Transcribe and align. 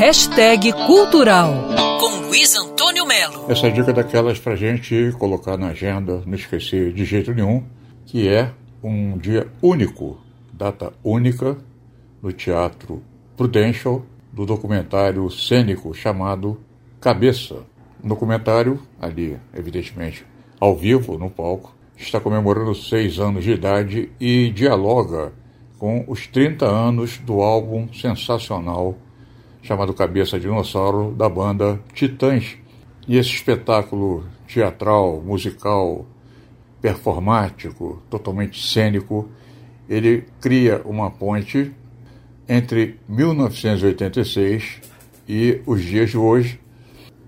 Hashtag 0.00 0.72
Cultural, 0.86 1.52
com 2.00 2.26
Luiz 2.26 2.56
Antônio 2.56 3.04
Melo. 3.04 3.52
Essa 3.52 3.66
é 3.66 3.70
dica 3.70 3.92
daquelas 3.92 4.38
pra 4.38 4.56
gente 4.56 5.14
colocar 5.18 5.58
na 5.58 5.68
agenda, 5.68 6.22
não 6.24 6.36
esquecer 6.36 6.90
de 6.94 7.04
jeito 7.04 7.34
nenhum, 7.34 7.62
que 8.06 8.26
é 8.26 8.50
um 8.82 9.18
dia 9.18 9.46
único, 9.60 10.18
data 10.54 10.90
única, 11.04 11.58
no 12.22 12.32
Teatro 12.32 13.02
Prudential, 13.36 14.02
do 14.32 14.46
documentário 14.46 15.30
cênico 15.30 15.92
chamado 15.92 16.58
Cabeça. 16.98 17.56
Um 18.02 18.08
documentário, 18.08 18.80
ali, 18.98 19.36
evidentemente, 19.54 20.24
ao 20.58 20.74
vivo, 20.74 21.18
no 21.18 21.28
palco, 21.28 21.76
está 21.94 22.18
comemorando 22.18 22.74
seis 22.74 23.18
anos 23.18 23.44
de 23.44 23.50
idade 23.50 24.10
e 24.18 24.50
dialoga 24.50 25.34
com 25.78 26.06
os 26.08 26.26
30 26.26 26.64
anos 26.64 27.18
do 27.18 27.42
álbum 27.42 27.86
sensacional 27.92 28.96
chamado 29.62 29.94
Cabeça 29.94 30.38
Dinossauro, 30.38 31.12
da 31.12 31.28
banda 31.28 31.80
Titãs. 31.94 32.56
E 33.06 33.16
esse 33.16 33.30
espetáculo 33.30 34.24
teatral, 34.46 35.20
musical, 35.20 36.06
performático, 36.80 38.02
totalmente 38.08 38.62
cênico, 38.62 39.28
ele 39.88 40.24
cria 40.40 40.80
uma 40.84 41.10
ponte 41.10 41.72
entre 42.48 42.98
1986 43.08 44.80
e 45.28 45.60
os 45.66 45.82
dias 45.82 46.10
de 46.10 46.18
hoje, 46.18 46.60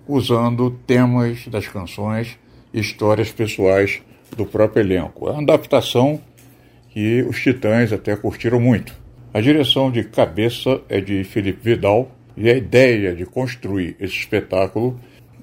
usando 0.06 0.70
temas 0.86 1.46
das 1.46 1.68
canções 1.68 2.38
e 2.72 2.80
histórias 2.80 3.30
pessoais 3.30 4.02
do 4.36 4.46
próprio 4.46 4.82
elenco. 4.82 5.28
É 5.28 5.32
uma 5.32 5.42
adaptação 5.42 6.20
que 6.90 7.22
os 7.22 7.40
Titãs 7.40 7.92
até 7.92 8.16
curtiram 8.16 8.60
muito. 8.60 8.94
A 9.32 9.40
direção 9.40 9.90
de 9.90 10.04
cabeça 10.04 10.80
é 10.88 11.00
de 11.00 11.24
Felipe 11.24 11.60
Vidal 11.62 12.10
e 12.36 12.48
a 12.48 12.56
ideia 12.56 13.14
de 13.14 13.24
construir 13.26 13.96
esse 14.00 14.14
espetáculo 14.14 14.98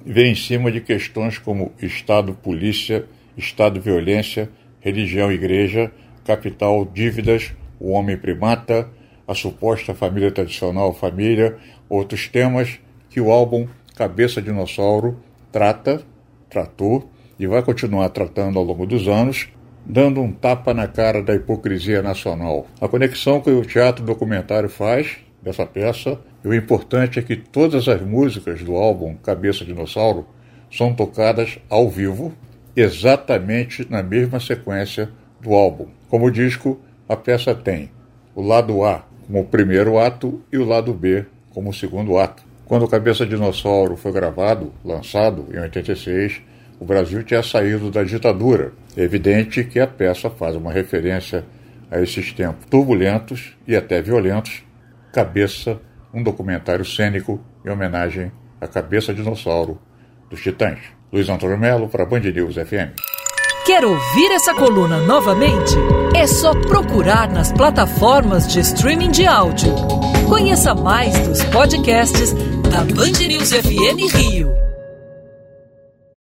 vem 0.05 0.31
em 0.31 0.35
cima 0.35 0.71
de 0.71 0.81
questões 0.81 1.37
como 1.37 1.71
Estado, 1.81 2.34
polícia, 2.34 3.05
Estado, 3.37 3.79
violência, 3.79 4.49
religião, 4.79 5.31
igreja, 5.31 5.91
capital, 6.26 6.85
dívidas, 6.85 7.54
o 7.79 7.91
homem 7.91 8.18
primata, 8.18 8.90
a 9.27 9.34
suposta 9.34 9.93
família 9.93 10.31
tradicional, 10.31 10.93
família, 10.93 11.57
outros 11.87 12.27
temas 12.27 12.79
que 13.09 13.21
o 13.21 13.31
álbum 13.31 13.68
Cabeça 13.96 14.41
Dinossauro 14.41 15.20
trata, 15.51 16.01
tratou 16.49 17.09
e 17.37 17.46
vai 17.46 17.62
continuar 17.62 18.09
tratando 18.09 18.57
ao 18.57 18.65
longo 18.65 18.85
dos 18.85 19.07
anos, 19.07 19.49
dando 19.85 20.21
um 20.21 20.31
tapa 20.31 20.74
na 20.74 20.87
cara 20.87 21.21
da 21.21 21.35
hipocrisia 21.35 22.01
nacional. 22.01 22.65
A 22.79 22.87
conexão 22.87 23.41
que 23.41 23.49
o 23.49 23.65
teatro 23.65 24.03
documentário 24.05 24.70
faz 24.70 25.18
dessa 25.41 25.65
peça, 25.65 26.20
e 26.43 26.48
o 26.48 26.54
importante 26.54 27.20
é 27.20 27.21
que 27.21 27.35
todas 27.35 27.87
as 27.87 28.01
músicas 28.01 28.62
do 28.62 28.76
álbum 28.76 29.15
Cabeça 29.15 29.63
Dinossauro 29.65 30.27
são 30.71 30.93
tocadas 30.93 31.59
ao 31.70 31.90
vivo, 31.90 32.34
exatamente 32.76 33.85
na 33.90 34.04
mesma 34.04 34.40
sequência 34.40 35.09
do 35.41 35.54
álbum. 35.54 35.87
Como 36.09 36.31
disco, 36.31 36.79
a 37.07 37.15
peça 37.15 37.55
tem 37.55 37.90
o 38.35 38.41
lado 38.41 38.84
A 38.84 39.04
como 39.26 39.46
primeiro 39.46 39.98
ato 39.98 40.41
e 40.51 40.57
o 40.57 40.65
lado 40.65 40.93
B 40.93 41.26
como 41.51 41.74
segundo 41.74 42.18
ato. 42.18 42.43
Quando 42.65 42.87
Cabeça 42.87 43.26
Dinossauro 43.26 43.98
foi 43.98 44.12
gravado, 44.12 44.71
lançado 44.85 45.48
em 45.51 45.59
86, 45.59 46.41
o 46.79 46.85
Brasil 46.85 47.24
tinha 47.24 47.41
saído 47.41 47.90
da 47.91 48.03
ditadura. 48.03 48.74
É 48.96 49.01
evidente 49.01 49.63
que 49.63 49.79
a 49.79 49.87
peça 49.87 50.29
faz 50.29 50.55
uma 50.55 50.71
referência 50.71 51.43
a 51.91 51.99
esses 51.99 52.31
tempos 52.31 52.65
turbulentos 52.70 53.57
e 53.68 53.76
até 53.76 54.01
violentos. 54.01 54.63
Cabeça, 55.12 55.79
um 56.13 56.21
documentário 56.21 56.85
cênico 56.85 57.40
em 57.65 57.70
homenagem 57.70 58.32
à 58.62 58.68
Cabeça 58.68 59.13
Dinossauro 59.13 59.79
dos 60.29 60.41
Titãs. 60.41 60.79
Luiz 61.12 61.27
Antônio 61.27 61.57
Melo 61.57 61.90
para 61.90 62.05
Band 62.05 62.20
News 62.20 62.55
FM. 62.55 62.93
Quer 63.65 63.84
ouvir 63.84 64.31
essa 64.31 64.53
coluna 64.53 65.00
novamente? 65.00 65.75
É 66.16 66.28
só 66.28 66.53
procurar 66.53 67.31
nas 67.31 67.52
plataformas 67.52 68.47
de 68.47 68.59
streaming 68.59 69.12
de 69.12 69.25
áudio. 69.25 69.74
Conheça 70.28 70.75
mais 70.75 71.18
dos 71.28 71.44
podcasts 71.46 72.34
da 72.70 72.84
Band 72.84 73.28
News 73.28 73.52
FM 73.52 74.14
Rio. 74.16 74.69